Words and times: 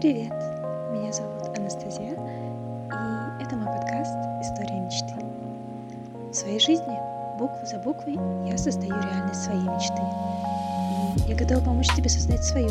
Привет! 0.00 0.32
Меня 0.92 1.12
зовут 1.12 1.54
Анастасия, 1.58 2.12
и 2.14 3.42
это 3.44 3.54
мой 3.54 3.66
подкаст 3.66 4.16
«История 4.40 4.80
мечты». 4.80 5.14
В 6.30 6.32
своей 6.32 6.58
жизни, 6.58 6.98
букву 7.38 7.66
за 7.66 7.76
буквой, 7.80 8.14
я 8.48 8.56
создаю 8.56 8.94
реальность 8.94 9.44
своей 9.44 9.60
мечты. 9.60 10.00
И 11.26 11.28
я 11.28 11.36
готова 11.36 11.62
помочь 11.62 11.94
тебе 11.94 12.08
создать 12.08 12.42
свою. 12.42 12.70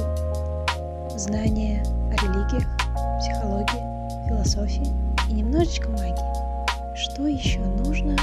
Знания 1.19 1.83
о 2.09 2.15
религиях, 2.15 2.67
психологии, 3.19 4.27
философии 4.27 4.91
и 5.29 5.33
немножечко 5.33 5.87
магии. 5.89 6.95
Что 6.95 7.27
еще 7.27 7.59
нужно, 7.59 8.17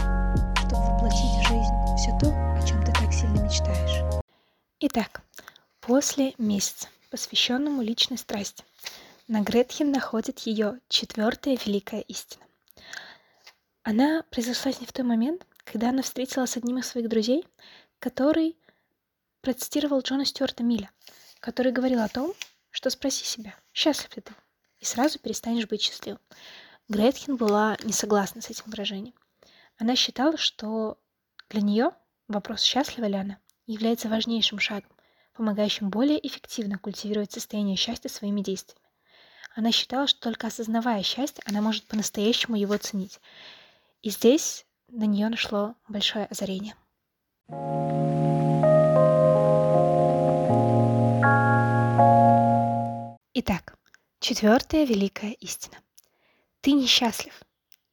чтобы 0.67 0.83
воплотить 0.83 1.45
в 1.45 1.47
жизнь 1.47 1.97
все 1.97 2.11
то, 2.19 2.35
о 2.59 2.67
чем 2.67 2.85
ты 2.85 2.91
так 2.91 3.13
сильно 3.13 3.41
мечтаешь? 3.41 4.03
Итак, 4.81 5.23
после 5.81 6.35
месяца, 6.39 6.89
посвященному 7.13 7.83
личной 7.83 8.19
страсти, 8.19 8.65
на 9.29 9.41
Гретхен 9.41 9.91
находит 9.91 10.41
ее 10.41 10.81
четвертая 10.89 11.57
великая 11.57 12.01
истина. 12.03 12.45
Она 13.83 14.23
произошла 14.31 14.73
с 14.73 14.81
ней 14.81 14.87
в 14.87 14.93
тот 14.93 15.05
момент, 15.05 15.47
когда 15.65 15.91
она 15.91 16.03
встретилась 16.03 16.51
с 16.51 16.57
одним 16.57 16.79
из 16.79 16.87
своих 16.87 17.09
друзей, 17.09 17.45
который 17.99 18.57
процитировал 19.41 20.01
Джона 20.01 20.25
Стюарта 20.25 20.63
Милля, 20.63 20.91
который 21.41 21.73
говорил 21.73 22.01
о 22.01 22.09
том, 22.09 22.35
что 22.71 22.91
спроси 22.91 23.25
себя, 23.25 23.55
счастлив 23.73 24.15
ли 24.17 24.23
ты, 24.23 24.33
и 24.79 24.85
сразу 24.85 25.19
перестанешь 25.19 25.67
быть 25.67 25.83
счастливым. 25.83 26.21
Гретхен 26.89 27.37
была 27.37 27.77
не 27.83 27.93
согласна 27.93 28.41
с 28.41 28.51
этим 28.51 28.65
выражением. 28.67 29.15
Она 29.77 29.97
считала, 29.97 30.37
что 30.37 30.99
для 31.49 31.63
нее 31.63 31.91
вопрос, 32.29 32.63
счастлива 32.63 33.07
ли 33.07 33.17
она, 33.17 33.39
является 33.67 34.09
важнейшим 34.09 34.61
шагом, 34.61 34.91
помогающим 35.33 35.91
более 35.91 36.25
эффективно 36.25 36.79
культивировать 36.79 37.33
состояние 37.33 37.77
счастья 37.77 38.09
своими 38.09 38.41
действиями. 38.41 38.86
Она 39.57 39.73
считала, 39.73 40.07
что 40.07 40.21
только 40.21 40.49
осознавая 40.49 41.03
счастье, 41.03 41.43
она 41.47 41.63
может 41.63 41.87
по-настоящему 41.87 42.57
его 42.57 42.77
ценить. 42.77 43.21
И 44.03 44.11
здесь 44.11 44.67
на 44.89 45.05
нее 45.05 45.31
нашло 45.31 45.75
большое 45.89 46.27
озарение. 46.27 46.75
Итак, 53.33 53.79
четвертая 54.21 54.85
великая 54.85 55.33
истина. 55.33 55.79
Ты 56.61 56.73
несчастлив, 56.73 57.43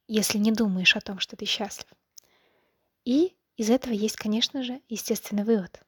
если 0.06 0.36
не 0.36 0.52
думаешь 0.52 0.96
о 0.96 1.00
том, 1.00 1.18
что 1.18 1.34
ты 1.34 1.46
счастлив. 1.46 1.88
И 3.06 3.34
из 3.56 3.70
этого 3.70 3.94
есть, 3.94 4.16
конечно 4.16 4.62
же, 4.64 4.82
естественный 4.90 5.44
вывод. 5.44 5.80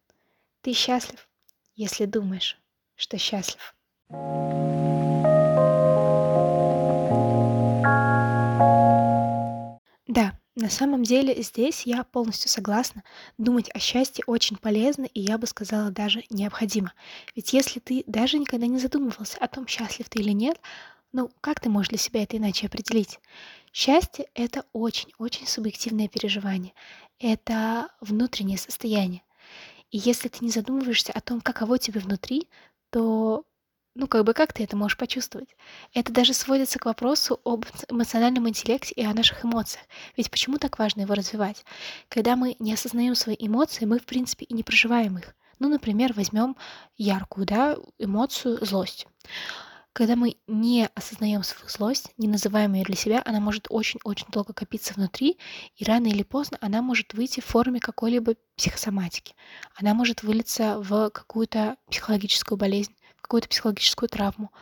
Ты 0.62 0.72
счастлив, 0.72 1.28
если 1.74 2.06
думаешь, 2.06 2.58
что 2.94 3.18
счастлив. 3.18 3.74
На 10.56 10.70
самом 10.70 11.02
деле 11.02 11.42
здесь 11.42 11.82
я 11.82 12.02
полностью 12.02 12.48
согласна. 12.48 13.04
Думать 13.36 13.68
о 13.74 13.78
счастье 13.78 14.24
очень 14.26 14.56
полезно 14.56 15.04
и 15.04 15.20
я 15.20 15.36
бы 15.36 15.46
сказала 15.46 15.90
даже 15.90 16.24
необходимо. 16.30 16.94
Ведь 17.34 17.52
если 17.52 17.78
ты 17.78 18.04
даже 18.06 18.38
никогда 18.38 18.66
не 18.66 18.78
задумывался 18.78 19.36
о 19.38 19.48
том, 19.48 19.66
счастлив 19.66 20.08
ты 20.08 20.20
или 20.20 20.30
нет, 20.30 20.58
ну 21.12 21.30
как 21.42 21.60
ты 21.60 21.68
можешь 21.68 21.90
для 21.90 21.98
себя 21.98 22.22
это 22.22 22.38
иначе 22.38 22.66
определить? 22.68 23.20
Счастье— 23.70 24.28
это 24.34 24.64
очень-очень 24.72 25.46
субъективное 25.46 26.08
переживание. 26.08 26.72
Это 27.18 27.90
внутреннее 28.00 28.56
состояние. 28.56 29.22
И 29.90 29.98
если 29.98 30.28
ты 30.28 30.42
не 30.42 30.50
задумываешься 30.50 31.12
о 31.12 31.20
том, 31.20 31.42
каково 31.42 31.78
тебе 31.78 32.00
внутри, 32.00 32.48
то 32.88 33.44
ну, 33.96 34.06
как 34.06 34.24
бы, 34.24 34.34
как 34.34 34.52
ты 34.52 34.62
это 34.62 34.76
можешь 34.76 34.98
почувствовать? 34.98 35.56
Это 35.94 36.12
даже 36.12 36.34
сводится 36.34 36.78
к 36.78 36.84
вопросу 36.84 37.40
об 37.44 37.64
эмоциональном 37.88 38.48
интеллекте 38.48 38.94
и 38.94 39.04
о 39.04 39.14
наших 39.14 39.44
эмоциях. 39.44 39.84
Ведь 40.16 40.30
почему 40.30 40.58
так 40.58 40.78
важно 40.78 41.00
его 41.02 41.14
развивать? 41.14 41.64
Когда 42.08 42.36
мы 42.36 42.56
не 42.58 42.74
осознаем 42.74 43.14
свои 43.14 43.36
эмоции, 43.38 43.86
мы, 43.86 43.98
в 43.98 44.04
принципе, 44.04 44.44
и 44.44 44.54
не 44.54 44.62
проживаем 44.62 45.16
их. 45.18 45.34
Ну, 45.58 45.70
например, 45.70 46.12
возьмем 46.12 46.56
яркую, 46.98 47.46
да, 47.46 47.76
эмоцию 47.98 48.62
злость. 48.64 49.06
Когда 49.94 50.14
мы 50.14 50.36
не 50.46 50.90
осознаем 50.94 51.42
свою 51.42 51.70
злость, 51.70 52.12
не 52.18 52.28
называем 52.28 52.74
ее 52.74 52.84
для 52.84 52.96
себя, 52.96 53.22
она 53.24 53.40
может 53.40 53.66
очень-очень 53.70 54.26
долго 54.28 54.52
копиться 54.52 54.92
внутри, 54.92 55.38
и 55.74 55.84
рано 55.84 56.08
или 56.08 56.22
поздно 56.22 56.58
она 56.60 56.82
может 56.82 57.14
выйти 57.14 57.40
в 57.40 57.46
форме 57.46 57.80
какой-либо 57.80 58.34
психосоматики. 58.56 59.34
Она 59.74 59.94
может 59.94 60.22
вылиться 60.22 60.78
в 60.80 61.08
какую-то 61.08 61.78
психологическую 61.88 62.58
болезнь 62.58 62.94
какую-то 63.26 63.48
психологическую 63.48 64.08
травму. 64.08 64.52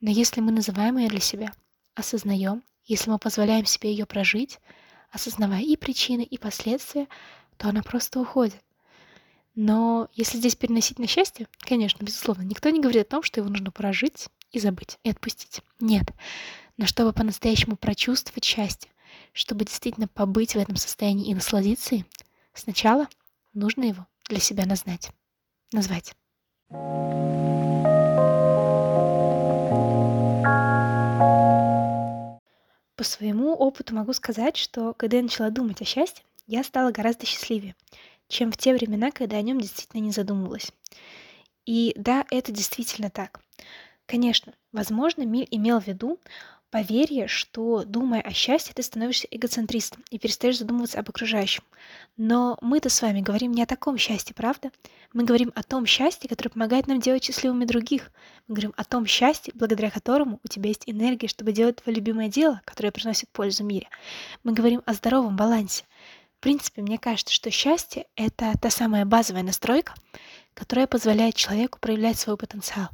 Но 0.00 0.10
если 0.10 0.42
мы 0.42 0.52
называем 0.52 0.98
ее 0.98 1.08
для 1.08 1.20
себя, 1.20 1.52
осознаем, 1.94 2.62
если 2.84 3.10
мы 3.10 3.18
позволяем 3.18 3.64
себе 3.64 3.90
ее 3.90 4.04
прожить, 4.04 4.60
осознавая 5.10 5.62
и 5.62 5.76
причины, 5.76 6.22
и 6.22 6.36
последствия, 6.36 7.08
то 7.56 7.68
она 7.70 7.82
просто 7.82 8.20
уходит. 8.20 8.60
Но 9.54 10.08
если 10.12 10.36
здесь 10.36 10.54
переносить 10.54 10.98
на 10.98 11.06
счастье, 11.06 11.48
конечно, 11.60 12.04
безусловно, 12.04 12.42
никто 12.42 12.68
не 12.68 12.80
говорит 12.80 13.06
о 13.06 13.10
том, 13.10 13.22
что 13.22 13.40
его 13.40 13.48
нужно 13.48 13.70
прожить 13.70 14.28
и 14.52 14.60
забыть, 14.60 14.98
и 15.02 15.08
отпустить. 15.08 15.62
Нет. 15.80 16.04
Но 16.76 16.84
чтобы 16.84 17.14
по-настоящему 17.14 17.76
прочувствовать 17.76 18.44
счастье, 18.44 18.90
чтобы 19.32 19.64
действительно 19.64 20.08
побыть 20.08 20.52
в 20.52 20.58
этом 20.58 20.76
состоянии 20.76 21.30
и 21.30 21.34
насладиться 21.34 21.94
им, 21.94 22.06
сначала 22.52 23.08
нужно 23.54 23.84
его 23.84 24.06
для 24.28 24.40
себя 24.40 24.66
назнать, 24.66 25.10
назвать. 25.72 26.14
По 32.96 33.04
своему 33.04 33.52
опыту 33.54 33.94
могу 33.94 34.14
сказать, 34.14 34.56
что 34.56 34.94
когда 34.94 35.18
я 35.18 35.22
начала 35.22 35.50
думать 35.50 35.82
о 35.82 35.84
счастье, 35.84 36.24
я 36.46 36.64
стала 36.64 36.92
гораздо 36.92 37.26
счастливее, 37.26 37.76
чем 38.28 38.50
в 38.50 38.56
те 38.56 38.72
времена, 38.72 39.10
когда 39.10 39.36
о 39.36 39.42
нем 39.42 39.60
действительно 39.60 40.00
не 40.00 40.12
задумывалась. 40.12 40.72
И 41.66 41.92
да, 41.96 42.24
это 42.30 42.52
действительно 42.52 43.10
так. 43.10 43.40
Конечно, 44.06 44.54
возможно, 44.72 45.22
Миль 45.26 45.48
имел 45.50 45.80
в 45.80 45.86
виду 45.86 46.18
поверье, 46.70 47.28
что, 47.28 47.84
думая 47.84 48.20
о 48.20 48.32
счастье, 48.32 48.74
ты 48.74 48.82
становишься 48.82 49.28
эгоцентристом 49.30 50.04
и 50.10 50.18
перестаешь 50.18 50.58
задумываться 50.58 50.98
об 50.98 51.08
окружающем. 51.08 51.62
Но 52.16 52.58
мы-то 52.60 52.88
с 52.88 53.02
вами 53.02 53.20
говорим 53.20 53.52
не 53.52 53.62
о 53.62 53.66
таком 53.66 53.96
счастье, 53.98 54.34
правда? 54.34 54.70
Мы 55.12 55.24
говорим 55.24 55.52
о 55.54 55.62
том 55.62 55.86
счастье, 55.86 56.28
которое 56.28 56.50
помогает 56.50 56.86
нам 56.86 57.00
делать 57.00 57.24
счастливыми 57.24 57.64
других. 57.64 58.10
Мы 58.48 58.54
говорим 58.54 58.74
о 58.76 58.84
том 58.84 59.06
счастье, 59.06 59.52
благодаря 59.54 59.90
которому 59.90 60.40
у 60.44 60.48
тебя 60.48 60.68
есть 60.68 60.82
энергия, 60.86 61.28
чтобы 61.28 61.52
делать 61.52 61.76
твое 61.76 61.96
любимое 61.96 62.28
дело, 62.28 62.60
которое 62.64 62.90
приносит 62.90 63.28
пользу 63.30 63.64
мире. 63.64 63.88
Мы 64.42 64.52
говорим 64.52 64.82
о 64.86 64.94
здоровом 64.94 65.36
балансе. 65.36 65.84
В 66.38 66.40
принципе, 66.40 66.82
мне 66.82 66.98
кажется, 66.98 67.34
что 67.34 67.50
счастье— 67.50 68.06
это 68.16 68.52
та 68.60 68.70
самая 68.70 69.04
базовая 69.04 69.42
настройка, 69.42 69.94
которая 70.54 70.86
позволяет 70.86 71.34
человеку 71.34 71.78
проявлять 71.80 72.18
свой 72.18 72.36
потенциал. 72.36 72.88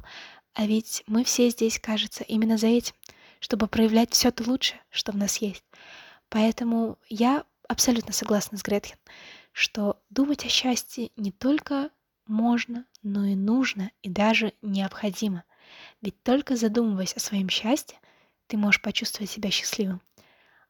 А 0.53 0.65
ведь 0.65 1.03
мы 1.07 1.23
все 1.23 1.49
здесь, 1.49 1.79
кажется, 1.79 2.23
именно 2.23 2.57
за 2.57 2.67
этим— 2.67 2.93
чтобы 3.43 3.67
проявлять 3.67 4.13
все 4.13 4.31
то 4.31 4.41
лучшее, 4.49 4.79
что 4.89 5.11
в 5.11 5.17
нас 5.17 5.35
есть. 5.37 5.65
Поэтому 6.29 6.97
я 7.09 7.43
абсолютно 7.67 8.13
согласна 8.13 8.57
с 8.57 8.61
Гретхен, 8.61 8.95
что 9.51 10.01
думать 10.09 10.45
о 10.45 10.47
счастье 10.47 11.11
не 11.17 11.33
только 11.33 11.89
можно, 12.25 12.85
но 13.01 13.25
и 13.25 13.35
нужно, 13.35 13.91
и 14.01 14.07
даже 14.07 14.53
необходимо. 14.61 15.43
Ведь 16.01 16.23
только 16.23 16.55
задумываясь 16.55 17.17
о 17.17 17.19
своем 17.19 17.49
счастье, 17.49 17.99
ты 18.47 18.55
можешь 18.55 18.81
почувствовать 18.81 19.29
себя 19.29 19.51
счастливым. 19.51 20.01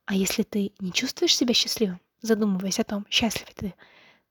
А 0.06 0.16
если 0.16 0.42
ты 0.42 0.74
не 0.80 0.92
чувствуешь 0.92 1.38
себя 1.38 1.54
счастливым, 1.54 2.02
задумываясь 2.22 2.80
о 2.80 2.86
том, 2.86 3.06
счастлив 3.08 3.50
ли 3.50 3.54
ты, 3.56 3.74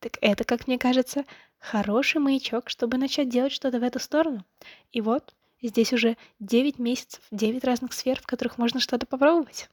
так 0.01 0.19
это, 0.21 0.43
как 0.43 0.67
мне 0.67 0.81
кажется, 0.81 1.25
хороший 1.61 2.21
маячок, 2.21 2.71
чтобы 2.71 2.99
начать 2.99 3.29
делать 3.29 3.53
что-то 3.53 3.79
в 3.79 3.85
эту 3.85 4.01
сторону. 4.01 4.45
И 4.91 5.01
вот, 5.01 5.33
Здесь 5.63 5.93
уже 5.93 6.17
9 6.41 6.79
месяцев, 6.79 7.23
9 7.31 7.63
разных 7.65 7.93
сфер, 7.93 8.21
в 8.21 8.27
которых 8.27 8.59
можно 8.59 8.81
что-то 8.81 9.07
попробовать. 9.07 9.69